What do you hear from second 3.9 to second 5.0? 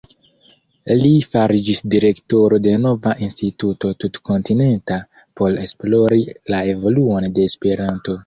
tutkontinenta,